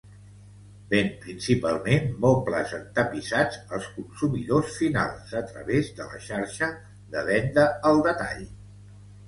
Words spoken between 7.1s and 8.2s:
de venda al